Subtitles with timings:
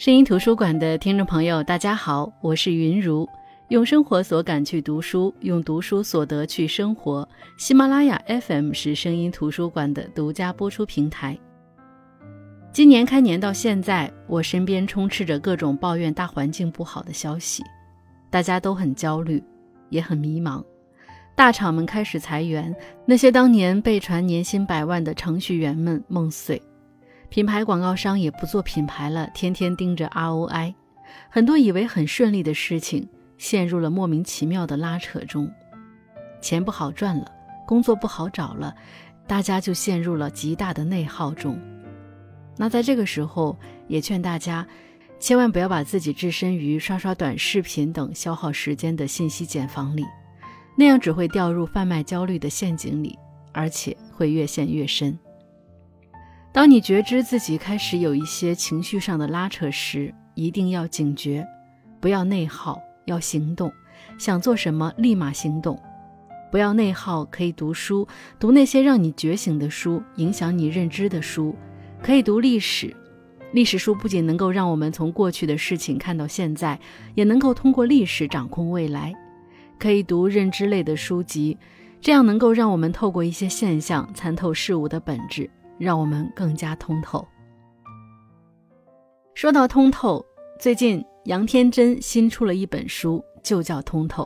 [0.00, 3.28] 声音图书馆的听众朋友，大家好，我是云如，
[3.68, 7.28] 用生活所感去读书，用读书所得去生活。
[7.58, 11.38] 喜马拉雅 FM 是声音图书馆的独家播出平台。
[12.72, 17.62] 今年开年到现在，我身边充斥着各种抱怨大环境不好的消息，
[18.30, 19.44] 大家都很焦虑，
[19.90, 20.64] 也很迷茫。
[21.34, 26.62] 大厂们开始裁员，那些当年被传年薪百万的程序员们梦碎。
[27.30, 30.74] 品牌广告商也不做品牌了，天天盯着 ROI，
[31.30, 33.08] 很多以为很顺利的事情
[33.38, 35.48] 陷入了莫名其妙的拉扯中，
[36.40, 37.30] 钱不好赚了，
[37.68, 38.74] 工作不好找了，
[39.28, 41.56] 大家就陷入了极大的内耗中。
[42.56, 43.56] 那在这个时候，
[43.86, 44.66] 也劝大家
[45.20, 50.04] 千万不要把自己置身于刷刷短视频等消耗时间的信息茧房里，
[50.76, 53.16] 那样只会掉入贩卖焦虑的陷阱里，
[53.52, 55.16] 而且会越陷越深。
[56.52, 61.46] 当你觉知自己开始有一些情绪上的拉扯时，一定要警觉，
[62.00, 63.70] 不要内耗，要行动。
[64.18, 65.80] 想做什么，立马行动。
[66.50, 68.06] 不要内耗，可以读书，
[68.40, 71.54] 读那些让你觉醒的书，影响你认知的书。
[72.02, 72.92] 可以读历史，
[73.52, 76.76] 历史书不仅能够让我们从过去的事情看到现在，
[77.14, 79.14] 也能够通过历史掌控未来。
[79.78, 81.56] 可以读认知类的书籍，
[82.00, 85.48] 这样能够让我们透过一些现象参透事物的本质。
[85.80, 87.26] 让我们更加通透。
[89.34, 90.24] 说到通透，
[90.60, 94.24] 最近杨天真新出了一本书，就叫《通透》。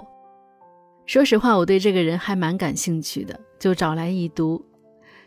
[1.06, 4.64] 说实话，我对这个人还蛮感兴趣的，就找来一读。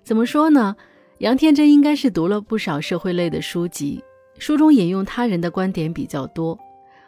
[0.04, 0.76] 怎么说呢？
[1.20, 4.04] 杨天真应该是读了不少社会类的书籍，
[4.38, 6.58] 书中引用他人的观点比较多。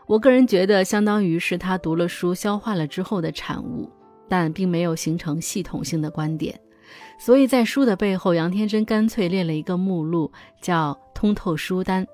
[0.08, 3.88] 我个人觉得，相当于是他读了书消化了之后的产物，
[4.28, 6.60] 但并没有形成系统性的观点。
[7.18, 12.08] 所以在书的背后，杨天真干脆列了一个目录，叫“通透书单”，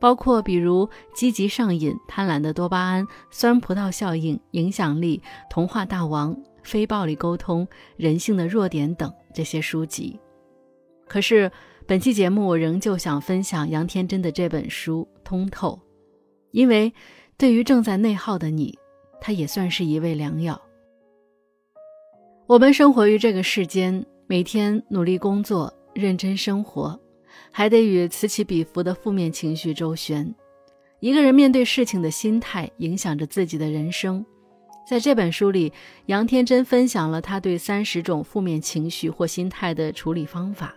[0.00, 10.18] 包括比如积极上瘾、贪婪的多巴胺、酸葡萄效应、影响力、童话大王、非暴力沟通、人性的弱点等这些书籍。
[11.06, 11.52] 可是
[11.86, 15.72] 本期节目，仍旧想分享杨天真的这本书《通透》，
[16.50, 16.92] 因为
[17.36, 18.78] 对于正在内耗的你，
[19.20, 20.60] 它也算是一味良药。
[22.46, 24.06] 我们生活于这个世间。
[24.28, 26.98] 每天努力工作，认真生活，
[27.52, 30.34] 还得与此起彼伏的负面情绪周旋。
[30.98, 34.26] 一个人面对事情的心态，影响着自己的人生。
[34.84, 35.72] 在这本书里，
[36.06, 40.74] 杨天真分享了他对三十种负面情绪或心态的处理方法。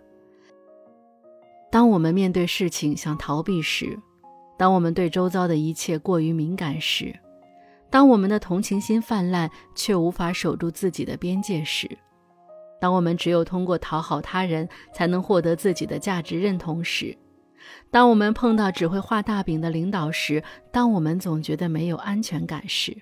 [1.72, 3.98] 当我们面对事情想逃避时，
[4.60, 7.16] 当我们对周遭的一切过于敏感时，
[7.90, 11.90] 当我们的同情心泛滥却无法守住自己的边界时，
[12.80, 17.18] 当我们只有通过讨好他人才能获得自己的价值认同时，
[17.92, 22.96] 当我们碰到只会画大饼的领导时，当我们总觉得没有安全感时，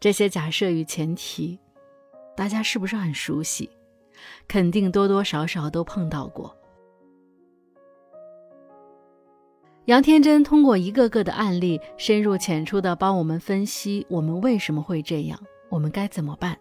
[0.00, 1.58] 这些假设与前提，
[2.34, 3.68] 大家是不是很熟悉？
[4.48, 6.56] 肯定多多少少都碰到过。
[9.84, 15.38] 杨天真通过一个个的案例，深入浅出的帮我们分析我们为什么会这样，
[15.68, 16.58] 我们该怎么办。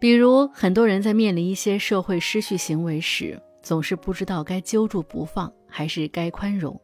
[0.00, 6.80] 比如，很多人在面临一些社会失序行为时，总是不知道该揪住不放，还是该宽容。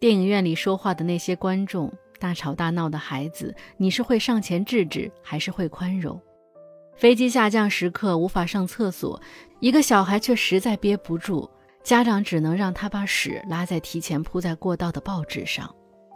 [0.00, 6.18] 电影院里说话的那些观众，大吵大闹的孩子，你是会上前制止，还是会宽容？
[6.96, 9.20] 飞机下降时刻无法上厕所，
[9.60, 11.46] 一个小孩却实在憋不住，
[11.82, 15.72] 家长只能让他把屎拉在提前铺在过道的报纸上。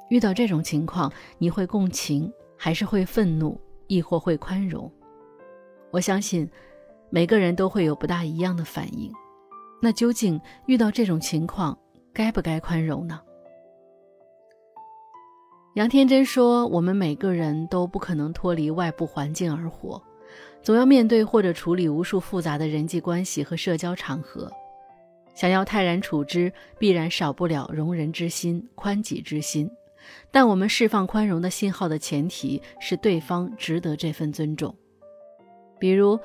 [0.08, 4.90] 遇到这种情况，你会共情，还是会愤怒，亦或会宽容？
[5.92, 6.50] 我相信，
[7.10, 9.12] 每个人都会有不大一样的反应。
[9.82, 11.78] 那究竟遇到这种情况，
[12.14, 13.20] 该不该宽容呢？
[15.74, 20.02] 杨天真说：“我们每个人都不可能脱离外部环境而活，
[20.62, 24.50] 总要面对或者处理无数复杂的人际关系和社交场合。
[25.34, 29.70] 想要泰然处之，必然少不了容人之心、宽己之心。
[30.30, 34.74] 但我们释放宽容的信号的前提是，对方值得这份尊重。”
[35.82, 36.16] 比如，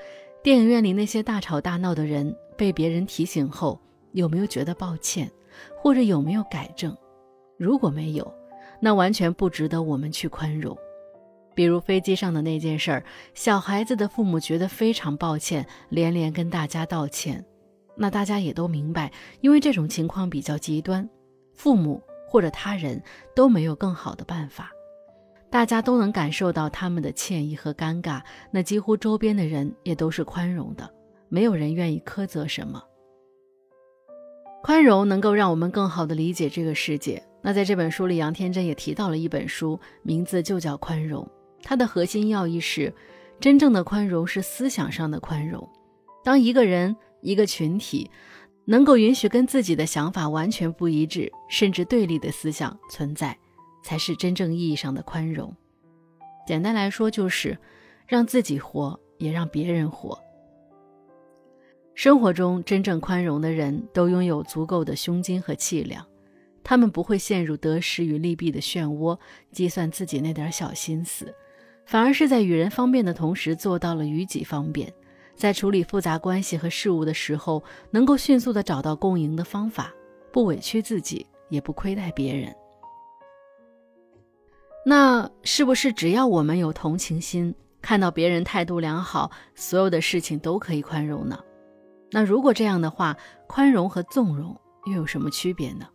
[0.43, 3.81] 电影院里那些大吵大闹的人，被别人提醒后，
[4.11, 5.27] 有没有觉得抱歉，
[5.75, 6.95] 或者有没有改正？
[7.57, 8.31] 如果没有，
[8.79, 10.77] 那完全不值得我们去宽容。
[11.55, 17.43] 比如飞机上的那件事儿，小孩子的父母觉得非常抱歉，连连跟大家道歉。
[17.95, 19.11] 那大家也都明白，
[19.41, 21.09] 因为这种情况比较极端，
[21.55, 21.99] 父母
[22.29, 23.01] 或者他人
[23.35, 24.71] 都没有更好的办法。
[25.49, 28.21] 大家都能感受到他们的歉意和尴尬，
[28.51, 30.89] 那几乎周边的人也都是宽容的，
[31.29, 32.83] 没有人愿意苛责什么。
[34.63, 41.23] 宽容能够让我们更好的理解这个世界，那在这本书里，杨天真也提到了一本书，名字就叫《宽容》。
[41.63, 42.93] 它的核心要义是，
[43.39, 45.65] 真正的宽容是思想上的宽容。
[46.23, 48.11] 当一个人、一个群体
[48.65, 53.37] 能够允许跟自己的想法完全不一致，甚至对立的思想存在，
[53.87, 55.55] 才是真正意义上的宽容。
[56.45, 57.57] 简单来说，就是
[58.05, 60.21] 让自己活，也让别人活。
[61.95, 66.05] 生活中真正宽容的人都拥有足够的胸襟和气量，
[66.65, 69.17] 他们不会陷入得失与利弊的漩涡，
[69.53, 71.33] 计算自己那点小心思，
[71.85, 74.93] 反而是在与人方便的同时做到了与己方便，
[75.33, 79.93] 在处理复杂关系和事物的时候，能够迅速的找到共赢的方法，
[80.33, 82.53] 不委屈自己，也不亏待别人。
[84.89, 91.37] 那是不是只要我们有同情心，看到别人态度良好，所有的事情都可以宽容呢？
[92.09, 93.17] 那如果这样的话，
[93.47, 95.85] 宽容和纵容又有什么区别呢？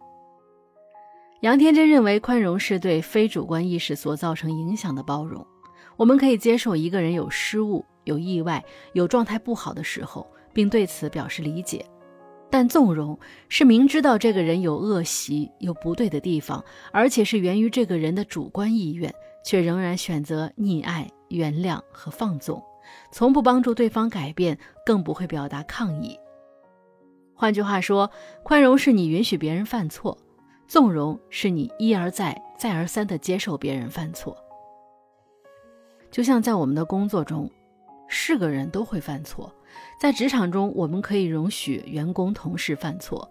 [1.40, 5.46] 杨天真认为，宽容是对非主观意识所造成影响的包容。
[5.96, 8.62] 我们可以接受一个人有失误、有意外、
[8.92, 11.82] 有状态不好的时候，并对此表示理解。
[12.52, 13.18] 但纵容
[13.48, 16.62] 是明知道这个人有恶习、有不对的地方，
[16.92, 19.10] 而且是源于这个人的主观意愿，
[19.42, 22.62] 却仍然选择溺爱、原谅和放纵。
[23.10, 26.14] 从不帮助对方改变，更不会表达抗议。
[27.34, 28.10] 换句话说，
[28.42, 30.18] 宽容是你允许别人犯错，
[30.68, 34.36] 纵容是你一而再、再而三地接受别人犯错。
[36.10, 37.50] 就像在我们的工作中，
[38.12, 39.52] 是个人都会犯错。
[39.98, 43.28] 在职场中，我们可以容许员工、同事犯错，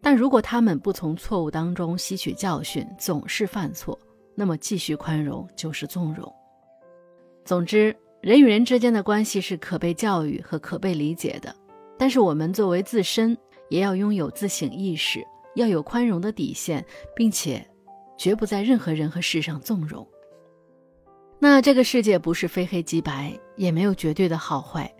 [0.00, 3.98] 但如果他们不从错误当中吸取教训，总是犯错，
[4.34, 6.32] 那么继续宽容就是纵容。
[7.44, 7.94] 总之。
[8.22, 11.56] 人与人之间的关系是可被教育和可被理解的，
[11.98, 13.34] 但是我们作为自身
[13.70, 16.84] 也要拥有自省意识，要有宽容的底线，
[17.16, 17.66] 并且
[18.18, 20.06] 绝不在任何人和事上纵容。
[21.42, 24.92] 那这个世界不是非黑即白，也没有绝对的好坏。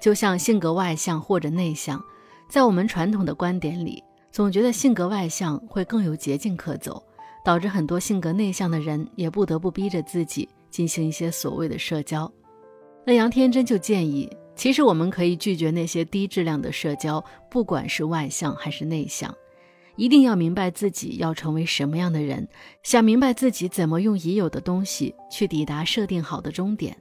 [0.00, 2.00] 就像性格外向或者内向，
[2.48, 7.02] 在我们传统的观点里，总觉得性格外向会更有捷径可走，
[7.44, 12.30] 导致很多性格内向的人也不得不逼着自己进行一些所谓的社交。
[13.04, 19.34] 那杨天真就建议，其实我们可以拒绝那些低质量的社交，不管是外向还是内向，
[19.96, 22.48] 一定要明白自己要成为什么样的人，
[22.82, 26.96] 想明白自己怎么用已有的东西去抵达设定好的终点。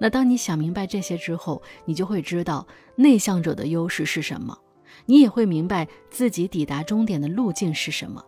[0.00, 2.66] 那当你想明白这些之后，你就会知道
[2.96, 4.58] 内向者的优势是什么，
[5.06, 8.22] 你也会明白自己抵达终点的路径是什么，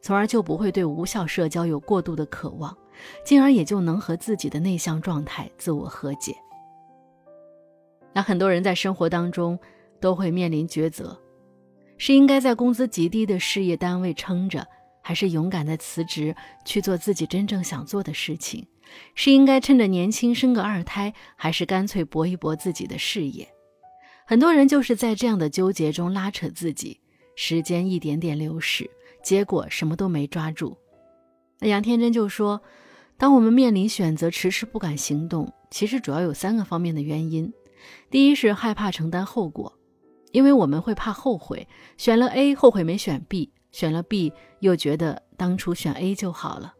[0.00, 2.76] 从而就不会对无效社交有过度的渴望，
[3.24, 6.34] 进而也就能和自己的内向状态自我和解。
[8.12, 9.56] 那很多人在生活当中
[10.00, 11.16] 都会面临抉择：
[12.00, 14.66] 是应该在工资极低的事业单位撑着，
[15.02, 18.66] 还是勇敢的辞职去做自己真正想做的事情？
[19.14, 23.46] 是应该趁着年轻生个二胎，还是干脆搏一搏自己的事业？
[24.24, 26.98] 很多人就是在这样的纠结中拉扯自己，
[27.36, 28.90] 时间一点点流逝，
[29.22, 30.78] 结果什么都没抓住。
[31.58, 32.62] 那杨天真就说
[33.18, 37.52] ：“当我们面临选择，迟迟不敢行动，其实主要有三个方面的原因。”
[38.10, 39.78] 第一是害怕承担后果，
[40.32, 46.74] 因为我们会怕后悔，选了 A 后悔没选 B，选了 B 又觉得当初选 A 就好了。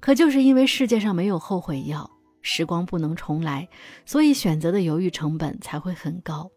[0.00, 3.68] 可就是因为世界上没有后悔药，时光不能重来，
[4.04, 6.50] 所以选择的犹豫成本才会很高。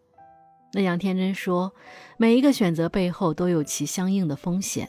[0.73, 1.73] 那杨天真说，
[2.17, 4.87] 每一个选择背后都有其相应的风险，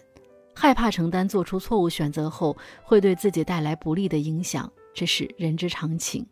[0.55, 6.27] 害怕承担做出错误选择后会对自己带来不利的影响，这是人之常情。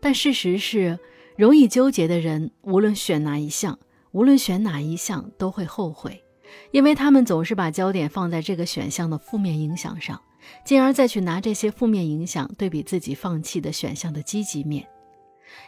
[0.00, 0.98] 但事实是。
[1.36, 3.76] 容易纠结的人，无论选哪一项，
[4.14, 6.22] 无论选哪一项，都会后悔，
[6.70, 10.22] 因为他们总是把焦点放在这个选项的负面影响上，
[10.64, 14.86] 进而再去拿这些负面影响对比自己放弃的选项的积极面。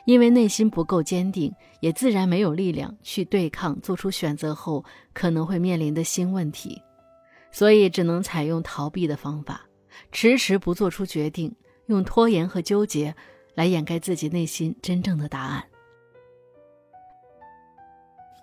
[0.04, 6.80] 因为内心不够坚定，也自然没有力量去对抗做出选择后可能会面临的新问题，
[7.50, 9.66] 所以只能采用逃避的方法，
[10.12, 11.52] 迟迟不做出决定，
[11.86, 13.12] 用拖延和纠结。
[13.56, 15.64] 来掩盖自己内心真正的答案。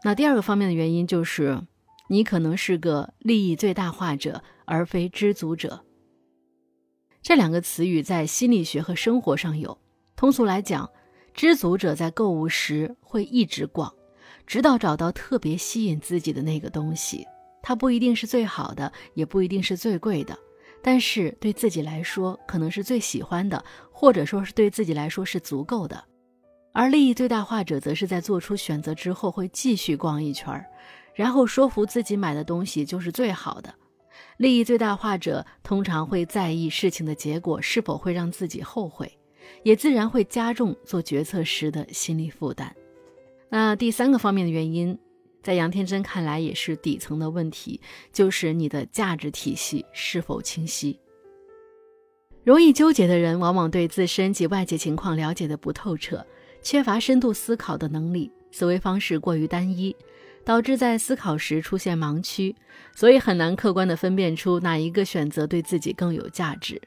[0.06, 1.62] 那第二个方面的原因就是，
[2.10, 5.86] 你可能是个利益最大化者，而非知足者。
[7.22, 9.78] 这两个词语在心理学和生活上有。
[10.18, 10.90] 通俗来讲，
[11.34, 13.94] 知足者在购物时会一直逛，
[14.46, 17.26] 直到找到特别吸引自己的那个东西。
[17.62, 20.38] 它不一定是最好的，也不一定是最贵的。
[20.82, 26.04] 但是对自己来说，可能是最喜欢的，或者说是对自己来说是足够的。
[26.74, 30.66] 而利益最大化者，则是在做出选择之后，会继续逛一圈儿，
[31.14, 33.74] 然后说服自己买的东西就是最好的。
[34.38, 39.20] 利益最大化者通常会在意事情的结果是否会让自己后悔，
[39.62, 42.76] 也自然会加重做决策时的心理负担。
[43.50, 44.98] 那第三个方面的原因，
[45.44, 47.80] 在杨天真看来也是底层的问题，
[48.12, 51.00] 就是你的价值体系是否清晰。
[52.44, 56.26] 容易纠结的人，往往对自身及外界情况了解的不透彻，
[56.64, 59.96] 缺乏深度思考的能力，思维方式过于单一。
[60.46, 62.54] 导致在思考时出现盲区，
[62.94, 66.82] 所以很难客观地分辨出哪一个选择对自己更有价值。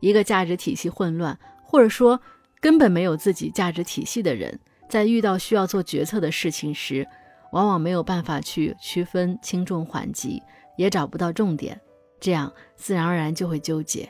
[0.00, 2.20] 一个价值体系混乱，或者说
[2.60, 7.06] 根本没有自己价值体系的人，在遇到需要做决策的事情时，
[7.52, 10.42] 往往没有办法去区分轻重缓急，
[10.76, 11.80] 也找不到重点，
[12.18, 14.08] 这样自然而然就会纠结。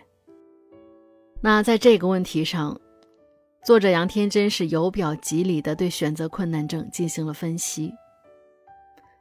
[1.43, 2.81] 那在这个问题上，
[3.63, 7.93] 作者杨天真是由表及里的对选择困难症进行了分析。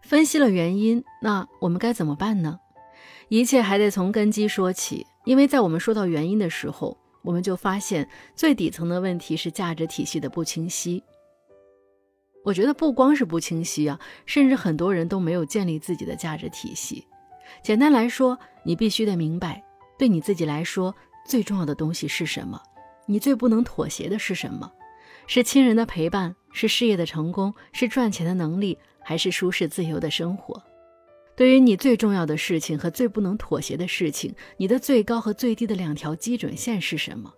[0.01, 2.57] 分析了原因，那我们该怎么办呢？
[3.27, 11.03] 一切还得从根基说起，因为在我们说到原因的时候，我们就发现最底层的问题是价值体系的不清晰。
[12.45, 17.05] 我觉得不光是不清晰啊，甚至很多人都没有建立自己的价值体系。
[17.61, 19.61] 简单来说，你必须得明白，
[19.97, 20.95] 对你自己来说
[21.27, 22.59] 最重要的东西是什么，
[23.09, 24.71] 你最不能妥协的是什么？
[25.27, 28.77] 是亲人的陪伴，是事业的成功，是赚钱的能力。
[29.01, 30.61] 还是舒适自由的生活，
[31.35, 37.33] 对于你最重要的事情和最不能妥协的事情，你的最高和最低的两条基准线是什么？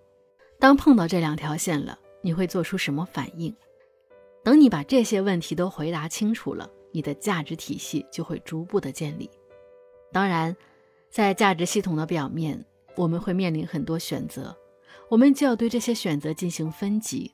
[0.59, 3.55] 当碰到这两条线了，你会做出什么反应？
[4.43, 9.29] 等你把这些问题都回答清楚了，你的价值体系就会逐步的建立。
[10.11, 10.53] 当然，
[11.09, 12.65] 在价值系统的表面，
[12.97, 14.53] 我们会面临很多选择，
[15.11, 17.33] 我们就要对这些选择进行分级，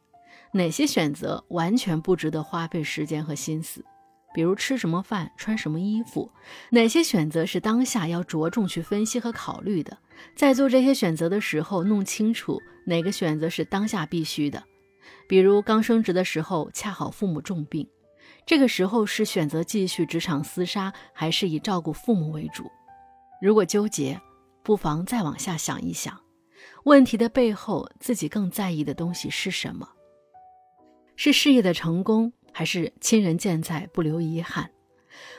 [0.51, 3.85] 哪些选择完全不值得花费时间和心思？
[4.33, 6.31] 比如吃什么饭、穿什么衣服，
[6.71, 9.95] 哪些选择是当下要着重去分析和考虑的？
[10.35, 14.63] 在做这些选择的时候，弄清楚哪个选择是当下必须的。
[15.29, 17.87] 比如刚升职的时候，恰好父母重病，
[18.43, 22.63] 这个时候是选择继续职场厮杀，还是以照顾父母为主？
[23.39, 24.19] 如果纠结，
[24.63, 26.19] 不妨再往下想一想，
[26.87, 29.89] 问题的背后自己更在意的东西是什么？
[31.17, 32.31] 是事业的成功？
[32.53, 34.71] 还是亲人健在，不留遗憾。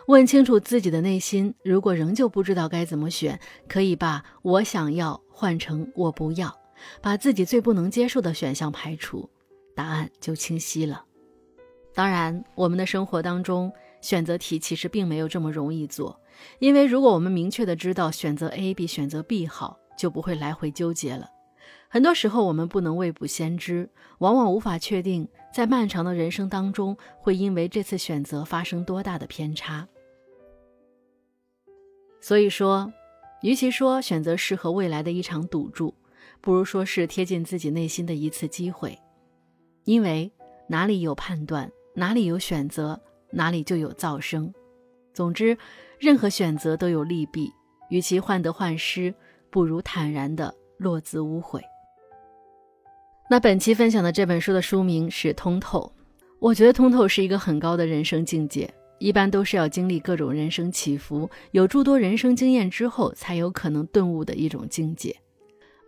[0.08, 6.54] 问清楚自己的内心，如果仍旧不知道该怎么选，可以把我想要换成我不要，
[7.00, 9.30] 把自己最不能接受的选项排除，
[9.74, 11.02] 答案就清晰了。
[11.94, 16.20] 当然，我们的生活当中选择题其实并没有这么容易做，
[16.58, 21.26] 因为如果我们明确的知道选择 A 比选择 B 好，就不会来回纠结了。
[21.90, 29.88] 很多时候，我们不能未卜先知，往往无法确定在漫长的人生当中会因为这次选择发生多大的偏差。
[32.20, 32.92] 所以说，
[33.40, 35.94] 与其说选择适合未来的一场赌注，
[36.42, 38.98] 不如说是贴近自己内心的一次机会。
[39.84, 40.30] 因为
[40.66, 44.52] 哪里有判断，哪里有选择，哪里就有噪声。
[45.14, 45.56] 总之，
[45.98, 47.50] 任何选择都有利弊，
[47.88, 49.14] 与其患得患失，
[49.48, 51.62] 不如坦然的落子无悔。
[53.30, 55.92] 那本期分享的这本书的书名是《通透》，
[56.38, 65.14] 我觉得通透是一个很高的人生境界，一般都是要经历各种人生起伏，有诸多人生经验之后，才有可能顿悟的一种境界。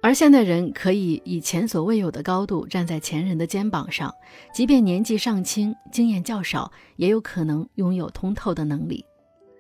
[0.03, 4.13] 而现代人可以以前所未有的高度站在前人的肩膀上，
[4.53, 9.03] 即便年纪尚轻、经验较少，也有可能拥有通透的能力。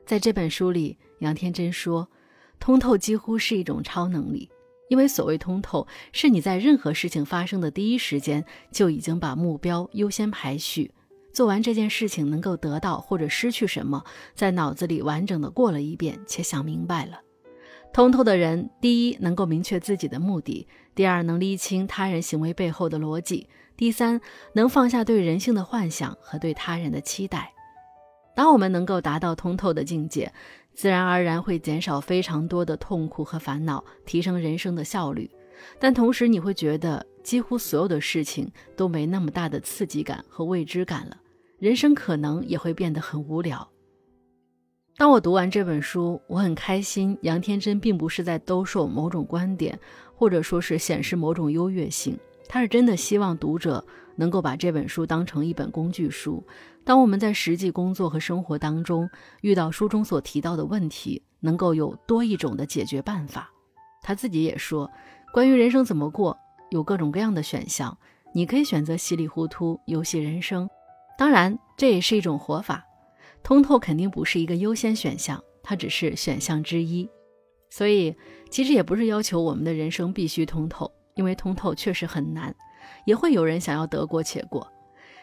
[0.04, 2.06] 在这本书里，杨天真说，
[2.58, 4.50] 通透几乎是一种超能力。
[4.90, 10.90] 因为所谓通透，是你在任何事情发生的第一时间就已经把目标优先排序，
[11.32, 14.04] 做完这件事情能够得到或者失去什么，
[14.34, 17.20] 在脑子里完整的过了一遍，且想明白了。
[17.92, 24.20] 通透的人，第一能够明确自己的目的，第二能理清他人行为背后的逻辑，第三
[24.54, 27.52] 能放下对人性的幻想和对他人的期待。
[28.34, 30.32] 当我们能够达到通透的境界。
[30.80, 35.30] 自然而然会减少非常多的痛苦和烦恼，提升人生的效率。
[35.78, 41.18] 但同时，你会觉得几乎所有的事情都没那么大的刺激感和未知感了，
[41.58, 43.70] 人生可能也会变得很无聊。
[44.96, 47.14] 当我读完这本书，我很开心。
[47.20, 49.78] 杨天真并不是在兜售某种观点，
[50.14, 52.18] 或者说是显示某种优越性，
[52.48, 53.84] 他是真的希望读者
[54.16, 56.44] 能够把这本书当成一本工具书。
[56.84, 59.08] 当我们在实际工作和生活当中
[59.42, 63.50] 遇到书中所提到的问题，能够有多一种的解决办法。
[64.02, 64.90] 他自己也说，
[65.32, 66.36] 关于人生怎么过，
[66.70, 67.96] 有各种各样的选项，
[68.32, 70.68] 你可以选择稀里糊涂游戏人生，
[71.18, 72.84] 当然这也是一种活法。
[73.42, 77.08] 通透肯定不是一个优先选项，它只是选项之一。
[77.68, 78.16] 所以，
[78.50, 82.54] 其实也不是要求我们的人生必须通透，因为通透确实很难，
[83.04, 84.72] 也会有人想要得过且过。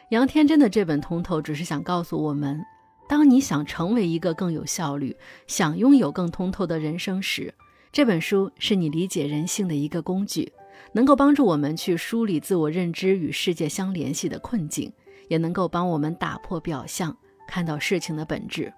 [0.10, 2.64] 杨天真的这本《通透》只是想告诉我们：
[3.10, 7.52] 当你想成为一个更有效率、想拥有更通透的人生时，
[7.92, 10.54] 这本书是你理解人性的一个工具，
[10.92, 14.94] 能够帮助我们去梳理自我认知与世界相联系的困境，
[15.30, 18.72] 也能够帮我们打破表象，看到事情的本质，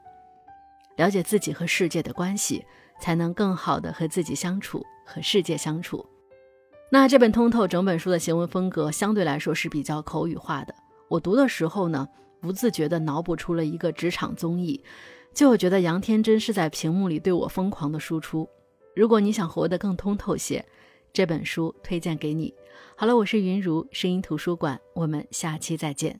[0.95, 2.63] 了解自己和世界的关系。
[3.01, 6.05] 才能更好的和自己相处，和世界相处。
[6.91, 10.73] 那这本《通透》整本书的行文风格相对来说是比较口语化的。
[11.07, 12.07] 我读的时候呢，
[12.41, 14.83] 不自觉地脑补出了一个职场综艺，
[15.31, 18.49] 就觉得杨天真是在屏幕里对我疯狂的输出。
[18.95, 20.65] 如果你想活得更通透些，
[21.13, 22.51] 这本书推荐给你。
[22.95, 26.19] 好了，我是云如声音图书馆，我们下期再见。